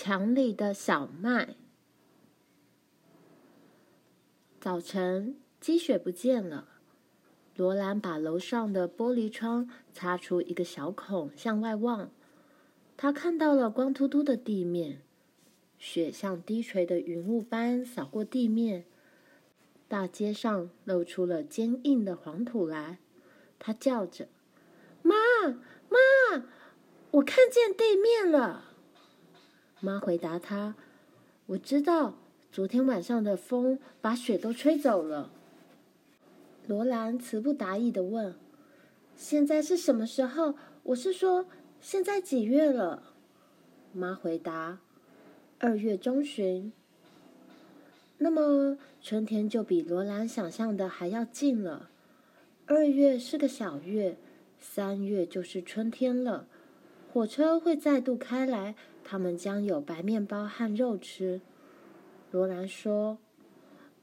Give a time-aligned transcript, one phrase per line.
[0.00, 1.56] 墙里的小麦。
[4.60, 6.68] 早晨，积雪不见了。
[7.56, 12.12] 罗兰把楼上的玻璃窗擦出一个小孔，向外望。
[12.96, 15.02] 他看到了光秃秃的地面，
[15.80, 18.84] 雪像低垂的云雾般扫过地面。
[19.88, 23.00] 大街上露出了坚硬的黄土来。
[23.58, 24.28] 他叫着
[25.02, 25.16] ：“妈，
[25.88, 26.44] 妈，
[27.10, 28.66] 我看见地面了。”
[29.80, 30.74] 妈回答他
[31.46, 32.14] ：“我知道，
[32.50, 35.30] 昨天晚上的风把雪都吹走了。”
[36.66, 38.34] 罗兰词不达意地问
[39.16, 40.54] ：“现在是什么时候？
[40.82, 41.46] 我是说，
[41.80, 43.02] 现在几月了？”
[43.92, 44.78] 妈回答
[45.58, 46.72] ：“二月中旬。”
[48.18, 51.88] 那么春天就比罗兰想象的还要近了。
[52.66, 54.16] 二月是个小月，
[54.58, 56.48] 三月就是春天了。
[57.12, 58.74] 火车会再度开来，
[59.08, 61.40] 他们将有白面包和肉吃。
[62.30, 63.16] 罗兰说：“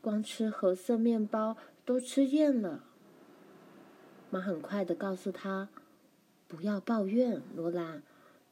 [0.01, 2.83] 光吃褐色面包。”都吃厌了。
[4.31, 5.69] 妈很快的告诉他
[6.49, 8.01] ：“不要抱怨，罗兰，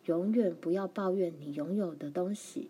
[0.06, 2.70] 永远不要抱怨你拥有的东西。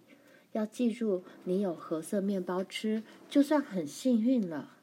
[0.53, 4.77] 要记住，你有褐色面包吃，就算很幸运了。”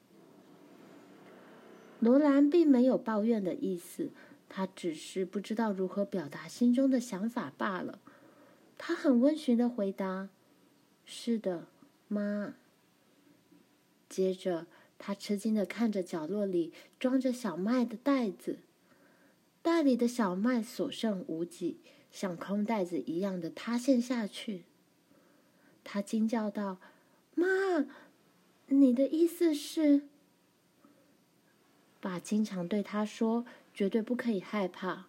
[1.98, 4.10] 罗兰并没有抱怨的意思，
[4.50, 8.00] 他只是不知道如何表达心中的想法罢了。
[8.82, 10.30] 他很温驯的回答
[11.04, 11.66] ：“是的，
[12.08, 12.54] 妈。”
[14.08, 14.66] 接着。
[15.02, 18.58] 他吃惊的看着角落里装着小麦的袋子，
[19.62, 21.80] 袋里的小麦所剩无几，
[22.12, 24.64] 像空袋子一样的塌陷下去。
[25.82, 26.76] 他惊叫道
[27.34, 27.46] ：“妈，
[28.66, 30.02] 你的意思是？”
[31.98, 35.06] 爸经常对他说：“绝对不可以害怕。”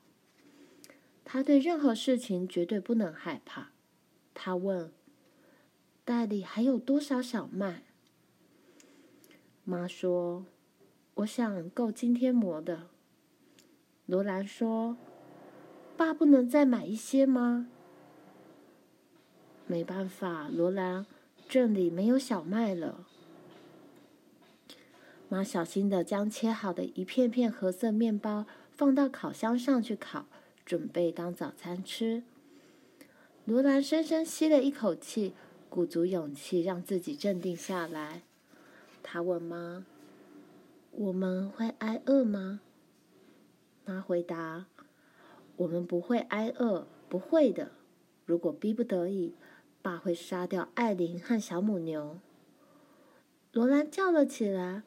[1.33, 3.69] 他对任何事情绝对不能害怕。
[4.33, 4.91] 他问
[6.03, 7.83] ：“袋里还有多少小麦？”
[9.63, 10.45] 妈说
[11.15, 12.89] ：“我想够今天磨的。”
[14.07, 14.97] 罗兰说
[15.95, 17.69] ：“爸不能再买一些吗？”
[19.65, 21.05] 没办法，罗兰，
[21.47, 23.07] 这里没有小麦了。
[25.29, 30.25] 妈小心的将切好的一片片褐色面包放到烤箱上去烤，
[30.65, 32.23] 准备当早餐吃。
[33.45, 35.33] 罗兰深深吸了一口气，
[35.69, 38.21] 鼓足勇气让自己镇定下来。
[39.01, 39.85] 他问妈
[40.91, 42.61] ：“我们会挨饿吗？”
[43.85, 44.67] 妈回答
[45.57, 47.71] ：“我们不会挨饿，不会的。
[48.25, 49.33] 如果逼不得已，
[49.81, 52.19] 爸会杀掉艾琳和小母牛。”
[53.51, 54.83] 罗兰叫了起来：“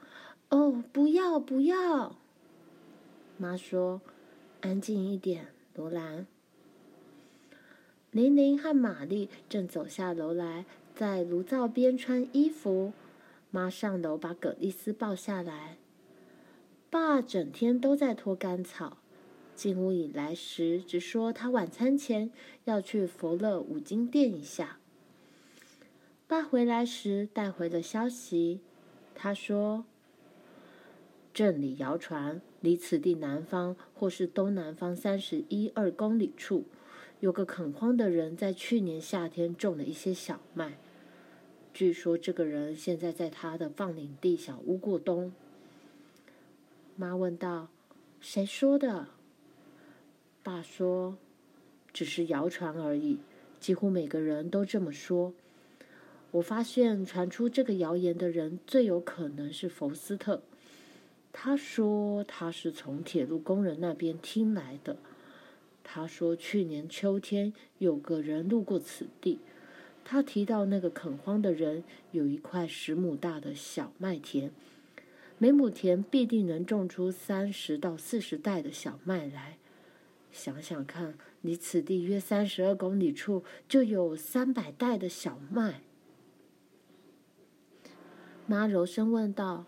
[0.51, 2.17] 哦，不要，不要！”
[3.37, 4.01] 妈说
[4.63, 6.27] ：“安静一点，罗兰。”
[8.11, 10.65] 琳琳和玛丽正走下楼来，
[10.95, 12.93] 在炉灶边穿衣服。
[13.51, 15.77] 妈上楼把葛丽丝抱下来。
[16.91, 18.99] 爸整天都在拖干草。
[19.57, 22.31] 进屋以来时，只说他晚餐前
[22.65, 24.79] 要去佛勒五金店一下。
[26.27, 28.61] 爸回来时带回了消息。
[29.15, 29.85] 他说
[31.33, 36.65] ：“镇里谣传，离此地南方或是东南方三十一二公里处，
[37.21, 40.79] 有个垦荒的人在去年夏天种了一些小麦。”
[41.75, 45.33] 据说这个人现在在他的放领地小屋过冬。
[46.97, 47.69] 妈问道
[48.19, 49.09] ：“谁说的？”
[50.43, 51.19] 爸说
[51.93, 53.19] ：“只是谣传而已，
[53.61, 55.35] 几乎每个人都这么说。
[56.31, 60.43] 我发现传出这个谣言的人最有可能是福斯特。
[61.37, 64.97] 他说他是从铁路工人那边听来的。
[65.83, 69.41] 他说去年秋天有个人路过此地。”
[70.07, 74.53] 他提到那个垦荒的人有一块十亩大的小麦田，
[75.39, 79.57] 每亩田必定能种出三十到四十袋的小麦来。
[80.31, 85.81] 想想看，离此地约三十二公里处就有三百袋的小麦。
[88.47, 89.65] 妈柔声问道：“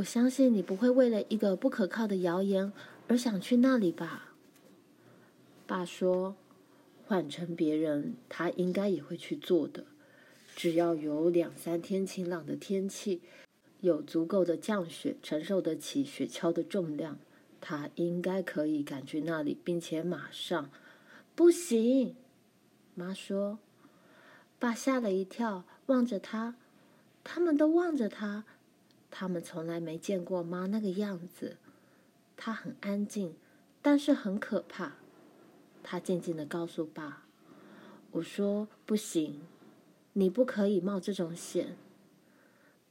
[0.00, 2.72] 我相信你不会为了一个不可靠的谣言
[3.06, 4.34] 而想去那里吧？”
[5.66, 6.36] 爸说。
[7.06, 9.84] 换成别人，他应该也会去做的。
[10.54, 13.20] 只要有两三天晴朗的天气，
[13.80, 17.18] 有足够的降雪，承受得起雪橇的重量，
[17.60, 20.70] 他应该可以赶去那里，并且马上。
[21.34, 22.14] 不行，
[22.94, 23.58] 妈说。
[24.60, 26.54] 爸吓了一跳，望着他，
[27.24, 28.44] 他们都望着他，
[29.10, 31.56] 他们从来没见过妈那个样子。
[32.36, 33.34] 她很安静，
[33.82, 34.94] 但是很可怕。
[35.82, 37.26] 她静静的告诉爸
[38.12, 39.40] ：“我说：“不行，
[40.14, 41.76] 你不可以冒这种险。”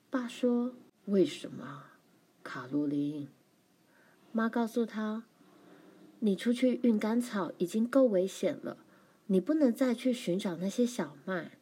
[0.09, 0.73] 爸说
[1.05, 1.85] ：“为什么？”
[2.43, 3.27] 卡洛琳。
[4.31, 5.23] 妈告诉他
[6.19, 8.77] ：“你出去运干草已经够危险了，
[9.27, 11.57] 你不能再去寻找那些小麦。”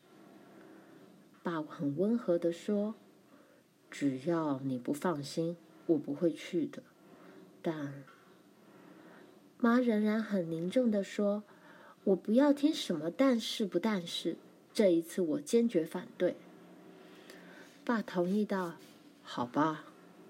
[1.44, 2.96] 爸很温和的说
[3.98, 5.58] ：“只要你不放心，
[5.88, 6.84] 我不会去的。”
[7.64, 8.04] 但
[9.60, 11.44] 妈仍然很凝重地说。
[12.04, 14.38] 我不要听什么但是不但是，
[14.72, 16.38] 这一次我坚决反对。
[17.84, 18.76] 爸同意道
[19.24, 19.84] ：“好吧，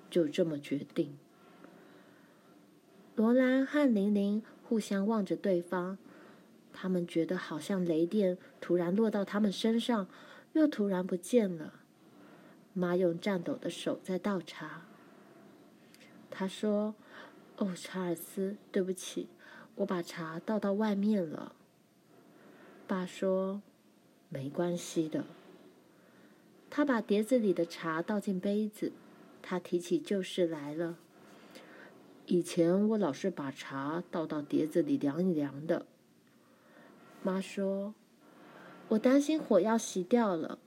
[0.10, 1.18] 就这么决定。”
[3.16, 6.00] 罗兰和玲玲互相望着对方，
[6.74, 10.08] 他们觉得好像雷电突然落到他们身上，
[10.54, 11.77] 又突然不见了。
[12.78, 14.84] 妈用颤抖的手在倒茶。
[16.30, 16.94] 他说
[17.58, 19.28] ：“哦，查尔斯，对不起，
[19.76, 21.56] 我把茶倒到外面了。”
[22.86, 23.64] 爸说
[24.30, 25.26] ：“没关系的。”
[26.70, 28.92] 他把碟子里的茶倒进杯子。
[29.42, 30.98] 他提起旧事来了。
[32.26, 35.86] 以前我老是把茶倒到碟子里凉一凉的。
[37.24, 37.96] 妈说
[38.90, 40.60] ：“我担心火要熄掉了。”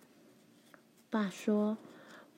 [1.10, 1.76] 爸说：“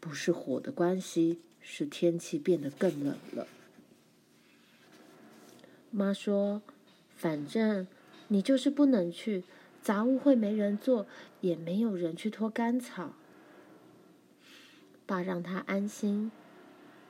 [0.03, 3.47] 不是火的关系，是天气变得更冷了。”
[5.93, 6.61] 妈说
[7.15, 7.87] ：“反正
[8.27, 9.45] 你就是不能去。”
[9.83, 11.07] 杂物会没人做，
[11.41, 13.15] 也没有人去拖干草。
[15.07, 16.31] 爸让他安心。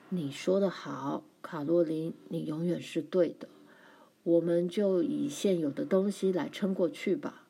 [0.09, 3.47] 你说的好，卡洛琳，你永远是对的。
[4.23, 7.47] 我们就以现有的东西来撑过去吧。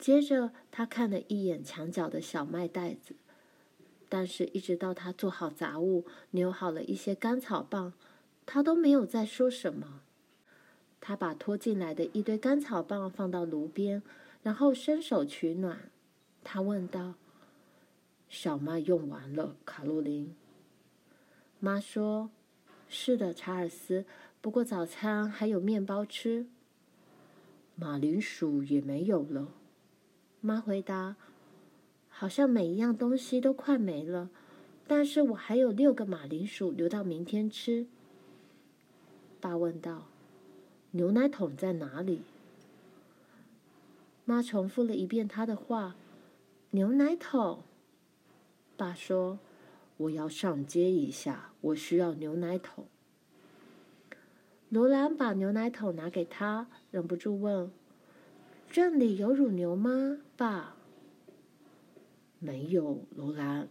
[0.00, 3.14] 接着，他看了一眼墙角的小麦袋子，
[4.08, 7.92] 但是一直到他做好杂物、扭好了一些干草棒，
[8.46, 10.00] 他都没有再说什么。
[11.00, 14.02] 他把拖进来的一堆干草棒放到炉边，
[14.42, 15.90] 然后伸手取暖。
[16.42, 17.14] 他问道
[18.28, 20.34] ：“小麦用完了，卡洛琳。”
[21.60, 22.30] 妈说
[22.88, 24.04] ：“是的，查尔斯。
[24.40, 26.46] 不过早餐还有面包吃。”
[27.76, 29.48] 马铃薯也没有了。
[30.40, 31.16] 妈回答
[32.18, 34.28] ：“好像每一样东西都快没了，
[34.88, 37.86] 但是我还有六个马铃薯留到明天吃。”
[39.40, 40.08] 爸问道。
[40.90, 42.22] 牛奶桶在哪里？
[44.24, 45.94] 妈重复了一遍他的话
[46.72, 47.62] ：“牛奶桶。”
[48.76, 49.38] 爸说
[49.98, 52.86] ：“我要上街一下，我需要牛奶桶。”
[54.70, 57.70] 罗兰把牛奶桶拿给他，忍不住问
[58.68, 60.74] ：“这里有乳牛吗，爸
[62.38, 63.68] ？”“没有，罗兰。”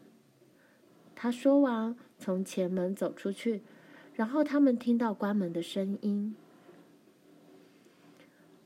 [1.16, 3.62] 他说完，从前门走出去，
[4.14, 6.36] 然后他们听到关门的声音。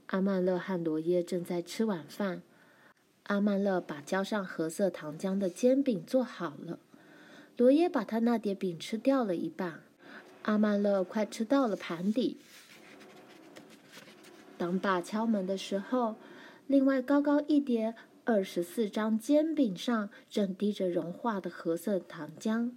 [0.08, 2.42] 阿曼乐和罗耶正在吃晚饭。
[3.28, 6.80] 阿曼乐把浇上褐色糖浆的煎饼做好了，
[7.56, 9.82] 罗耶把他那碟饼吃掉了一半。
[10.42, 12.38] 阿曼乐快吃到了盘底。
[14.58, 16.16] 当爸敲门的时候，
[16.68, 22.72] 另外高高一叠二十四张煎饼上正滴着融化的褐色糖浆，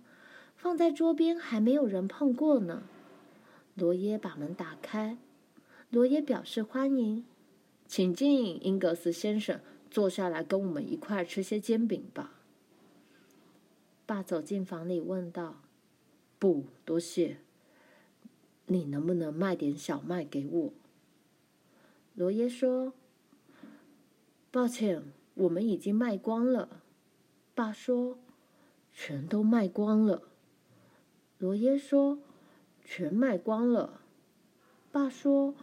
[0.56, 2.85] 放在桌边还没有人碰过呢。
[3.75, 5.19] 罗耶把门打开。
[5.91, 7.25] 罗耶表示欢迎，
[7.87, 12.40] 请进，英格斯先生，坐下来跟我们一块吃些煎饼吧。
[14.07, 15.61] 爸走进房里问道
[16.38, 17.38] ：“不，多谢。
[18.66, 20.73] 你能不能卖点小麦给我？”
[22.14, 22.95] 罗耶说
[24.50, 25.04] ：“抱歉，
[25.35, 26.83] 我们已经卖光了。”
[27.55, 28.19] 爸说
[28.93, 30.23] ：“全都卖光了。”
[31.38, 32.19] 罗耶说
[32.85, 34.00] ：“全卖光了。”
[34.91, 35.55] 爸说。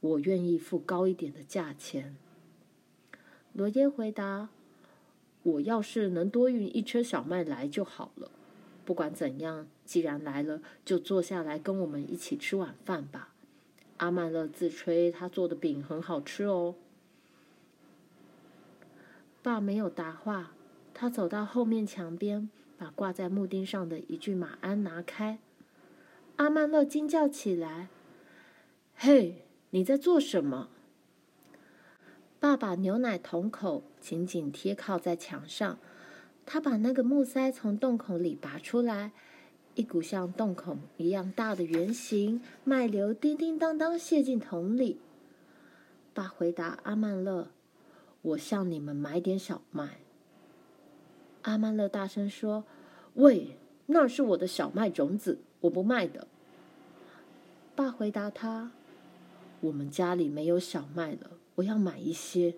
[0.00, 2.14] 我愿意付高一点的价钱。
[3.54, 4.50] 罗耶回答
[5.42, 8.30] ：“我要是能多运一车小麦来就好了。
[8.84, 13.32] 不管怎样，既然来了，就坐下来跟我们一起吃晚饭吧。”
[13.96, 16.74] 阿曼勒自吹他做的饼很好吃哦。
[19.44, 20.52] 爸没有答话，
[20.94, 22.48] 他走到后面墙边，
[22.78, 25.38] 把挂在木钉上的一具马鞍拿开。
[26.36, 27.88] 阿曼乐惊叫起来
[28.96, 30.70] ：“嘿！”你在做什么？
[32.40, 35.78] 爸把牛奶桶口紧紧贴靠在墙上，
[36.46, 39.12] 他把那个木塞从洞口里拔出来，
[39.74, 45.00] 一股像洞口一样大的圆形麦流叮叮当当泄进桶里。
[46.14, 47.50] 爸回答阿曼乐
[48.24, 50.00] ：“我向你们买点小麦。”
[51.42, 52.64] 阿曼乐大声说
[53.14, 56.26] ：“喂，那是我的小麦种子，我不卖的。”
[57.76, 58.72] 爸回答他。
[59.60, 62.56] 我们家里没有小麦了，我要买一些。”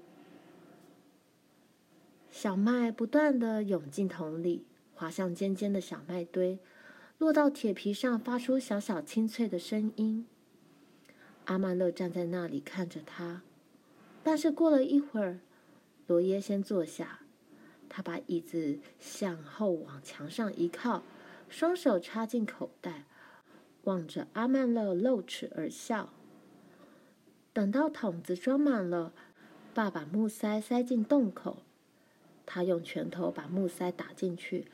[2.30, 6.58] 小麦不断地涌进桶里，滑向尖尖的小麦堆，
[7.18, 10.26] 落到铁皮上，发出小小清脆的声音。
[11.46, 13.42] 阿曼乐站在那里看着他，
[14.23, 15.40] 但是过了一会儿，
[16.06, 17.20] 罗耶先坐下，
[17.88, 21.02] 他把椅子向后往墙上一靠，
[21.48, 23.04] 双手插进口袋，
[23.84, 26.12] 望着阿曼勒露齿而笑。
[27.52, 29.12] 等到桶子装满了，
[29.75, 31.62] 爸把木塞塞进洞口。
[32.44, 34.66] 他用拳头把木塞打进去，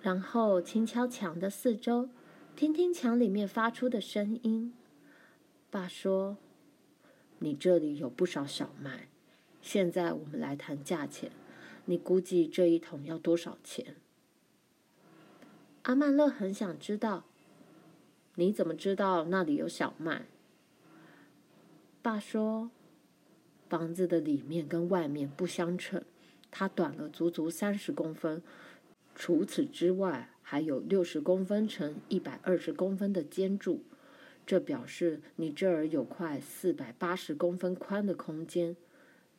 [0.00, 2.08] 然后轻敲墙的四周，
[2.56, 4.72] 听听墙里面发出的声音。
[5.70, 6.38] 爸说
[7.40, 9.08] ：“你这里有不少小麦，
[9.64, 11.32] 现在我们来谈价钱。
[11.86, 13.96] 你估计这一桶要多少钱？”
[15.84, 17.24] 阿曼乐很想知道，
[18.34, 20.26] 你怎么知道那里有小麦？
[22.02, 22.70] 爸说
[23.70, 26.04] ：“房子的里面跟外面不相称。”
[26.52, 28.42] 它短了足足三十公分，
[29.14, 33.82] 除此之外，还有六十公分乘一百二十公分的间柱，
[34.46, 38.76] 这表示你这儿有块四百八十公分宽的空间。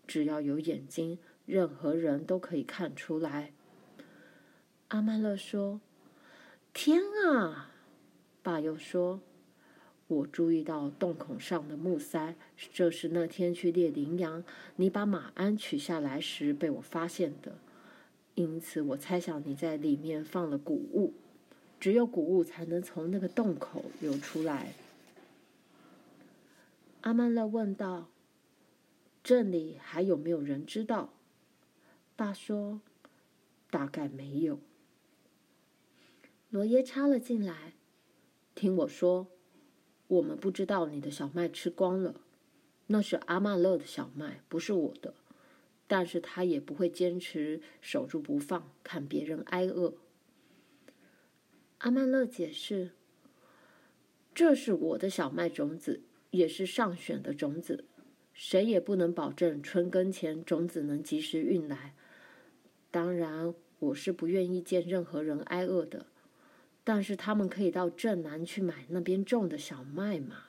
[0.07, 3.53] 只要有眼睛，任何人都可以看出来。
[4.89, 5.81] 阿曼勒说
[6.73, 7.71] ：“天啊！”
[8.41, 9.21] 爸又说。
[10.07, 12.35] 我注意到洞孔上的木塞，
[12.71, 14.43] 这是那天去猎羚羊，
[14.75, 17.55] 你把马鞍取下来时被我发现的。
[18.35, 21.15] 因此，我猜想你在里面放了谷物，
[21.79, 24.73] 只有谷物才能从那个洞口流出来。
[27.01, 28.07] 阿曼勒问道
[29.25, 31.11] ：“这里还有没有人知道？”
[32.15, 32.79] 爸说
[33.71, 34.59] ：“大概没有。”
[36.51, 37.73] 罗耶插了进来
[38.53, 39.25] ：“听我说。”
[40.07, 42.21] 我们不知道你的小麦吃光了，
[42.85, 45.15] 那是阿曼勒的小麦，不是我的。
[45.87, 49.95] 但是他也不会坚持守住不放，看别人挨饿。
[51.79, 52.91] 阿曼勒解释
[54.35, 57.85] ：“这是我的小麦种子，也是上选的种子，
[58.35, 61.95] 谁也不能保证春耕前种子能及时运来。
[62.91, 66.05] 当然，我是不愿意见任何人挨饿的。”
[66.83, 70.43] 但是他们可以到镇南去买那边种的小麦吗？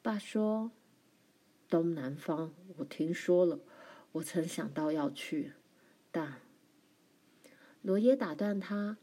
[0.00, 0.70] 爸说
[1.68, 3.58] ：“东南方，我听说了，
[4.12, 5.54] 我曾想到要去，
[6.12, 6.34] 但……”
[7.82, 8.98] 罗耶打断他：“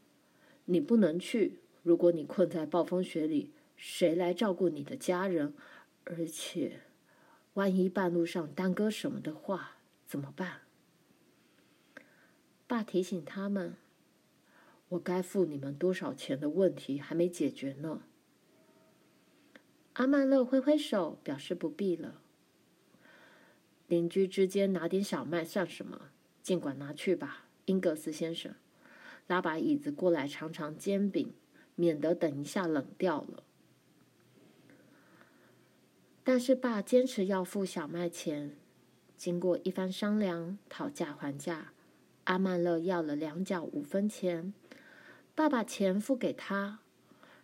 [0.64, 1.58] 你不能去！
[1.82, 5.52] 如果你困在暴风雪里，谁来照顾你的家人？
[6.04, 6.80] 而且，
[7.58, 10.60] 万一半路上耽搁什么的话，怎么办？”
[12.68, 13.74] 爸提醒他们。
[14.90, 18.02] 我该付你们多少钱的问题还没解决呢。
[19.94, 22.22] 阿曼勒挥挥手，表示不必了。
[23.88, 26.10] 邻居之间拿点小麦算什么？
[26.40, 28.54] 尽管拿去吧，英格斯先生。
[29.26, 31.34] 拉把椅子过来尝尝煎饼，
[31.74, 33.42] 免得等一下冷掉了。
[36.30, 38.54] 但是爸坚持要付小麦钱。
[39.16, 41.72] 经过一番商量，讨价还价，
[42.24, 44.52] 阿曼乐要了两角五分钱。
[45.34, 46.80] 爸把钱付给他，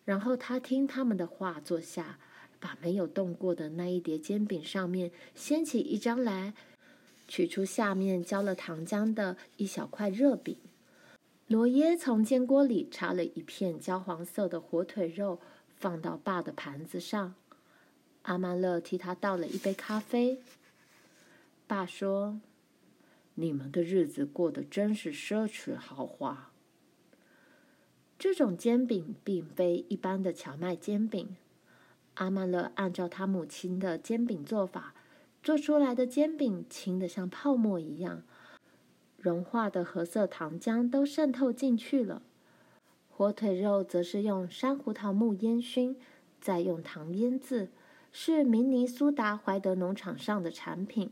[0.05, 2.19] 然后他听他们的话，坐下，
[2.61, 6.53] 把没有动过的那一碟煎饼上面掀起一张来，
[7.27, 10.59] 取出下面浇了糖浆的一小块热饼。
[11.47, 15.41] 罗耶从煎锅里插了一片焦黄色的火腿肉，
[15.75, 17.35] 放到爸的盘子上。
[18.25, 20.43] 阿曼勒替他倒了一杯咖啡。
[21.67, 22.41] 爸说
[23.35, 26.51] ：“你们的日子过得真是奢侈豪华。”
[28.19, 31.37] 这种煎饼并非一般的荞麦煎饼。
[32.15, 34.95] 阿曼勒按照他母亲的煎饼做法
[35.43, 38.23] 做出来的煎饼，轻得像泡沫一样，
[39.19, 42.23] 融化的褐色糖浆都渗透进去了。
[43.11, 45.97] 火腿肉则是用山胡桃木烟熏，
[46.41, 47.69] 再用糖腌制，
[48.17, 51.11] 是明尼苏达怀德农场上的产品。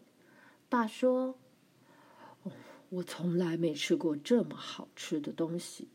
[0.68, 1.36] 爸说：“，
[2.90, 5.88] 我从来没吃过这么好吃的东西。”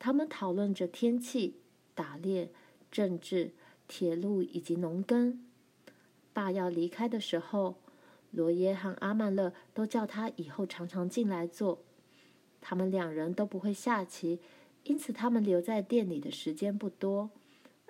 [0.00, 1.56] 他们讨论着天气、
[1.94, 2.50] 打猎、
[2.90, 3.52] 政治、
[3.86, 5.44] 铁路以及农耕。
[6.32, 7.76] 爸要离开的时候，
[8.30, 11.82] 罗耶和阿曼乐都叫他以后常常进来坐。
[12.62, 14.40] 他们两人都不会下棋，
[14.84, 17.28] 因此他们留在店里的时间不多，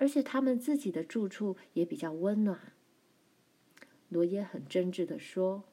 [0.00, 2.72] 而且他们自己的住处也比较温暖。
[4.08, 5.64] 罗耶很真挚地说：“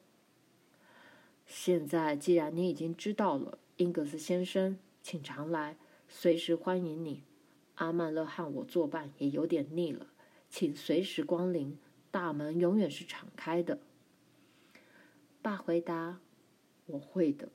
[1.46, 5.78] 现在既然你已经知道了，英格斯先生，请常来。”
[6.10, 7.22] 随时欢迎你，
[7.76, 10.06] 阿曼勒和我作伴也有点腻了，
[10.50, 11.78] 请随时光临，
[12.10, 13.78] 大门永远是敞开的。”
[15.40, 16.20] 爸回答
[16.84, 17.48] ：“我会的。”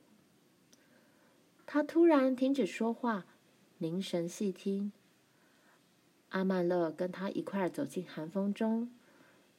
[1.64, 3.26] 他突然停止说话，
[3.78, 4.90] 凝神细听。
[6.34, 8.90] 阿曼勒跟他一块儿走进寒风中，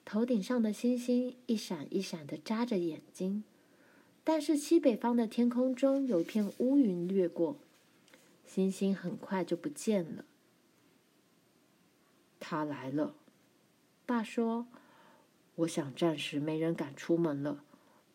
[0.04, 3.46] 头顶上的星星一闪一闪的眨着眼睛，
[4.26, 7.56] 但是西北方的天空中有一片乌云掠过，
[8.46, 10.26] 星星很快就不见了。
[12.42, 13.16] 他来了，
[14.06, 14.68] 爸说
[15.56, 17.64] ：“我想暂时没人敢出门了。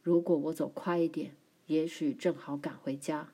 [0.02, 1.35] 如果我走快一点，
[1.67, 3.33] 也许正好赶回家。”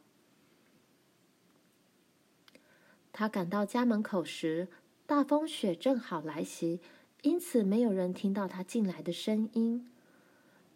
[3.13, 4.69] 他赶到家门口时，
[5.07, 6.81] 大风雪正好来袭，
[7.23, 9.89] 因此没有人听到他进来的声音。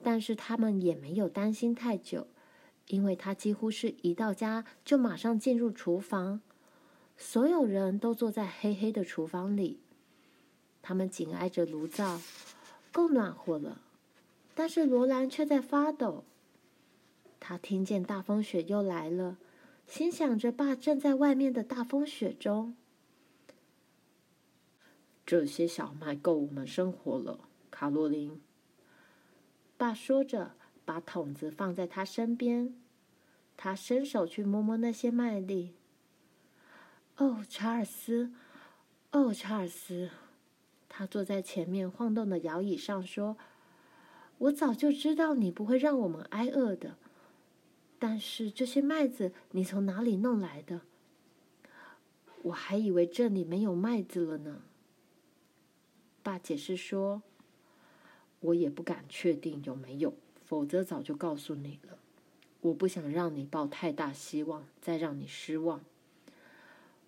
[0.02, 2.28] 但是他们也没有担心太久，
[2.86, 6.40] 因为他几乎是一到家就马上进入厨房。
[7.18, 9.80] 所有人都坐在黑黑的厨房里，
[10.80, 12.20] 他们紧挨着炉灶，
[12.92, 13.82] 够暖和了。
[14.54, 16.24] 但是罗兰却在发抖。
[17.40, 19.38] 他听见大风雪又来了。
[19.86, 22.76] 心想着，爸正在外面的大风雪中。
[25.30, 27.38] 这些小麦够我们生活了，
[27.70, 28.40] 卡洛琳。
[29.76, 32.74] 爸说着，把桶子放在他身边。
[33.56, 35.76] 他伸手去摸摸那些麦粒。
[37.18, 38.32] 哦，查尔斯，
[39.12, 40.10] 哦，查尔斯。
[40.88, 43.36] 他坐在前面晃动的摇椅上说
[44.38, 46.96] ：“我早就知道你不会让我们挨饿的。”
[48.00, 50.80] 但是这些麦子你从哪里弄来的？
[52.42, 54.62] 我还以为这里没有麦子了呢。
[56.30, 57.24] 爸解释说
[58.38, 61.98] ：“我也不敢确定有没有，否则早就告诉你了。
[62.60, 65.80] 我不想让你抱太大希望，再让你失望。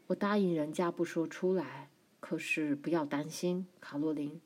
[0.08, 1.88] 我答应人家不说出来，
[2.18, 4.40] 可是不要担心，卡洛琳，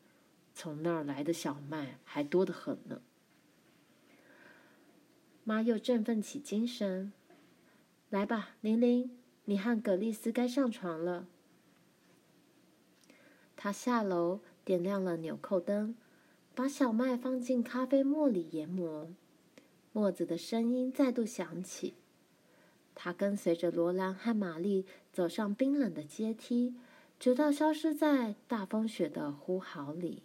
[0.53, 3.01] 从那儿来的小麦还多得很呢。”
[5.43, 7.15] 妈又振奋起精神，
[8.11, 11.27] 来吧，玲玲，你和葛丽丝该上床了。
[13.57, 15.95] 她下楼点亮了纽扣灯，
[16.53, 19.09] 把小麦放进咖啡沫里研磨。
[19.93, 21.95] 磨子的声音再度响起。
[22.93, 26.75] 他跟随着罗兰和玛丽走上冰冷的阶梯，
[27.21, 30.25] 直到消失在大风雪的呼号里。